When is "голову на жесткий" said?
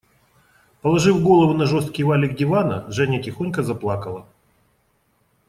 1.23-2.03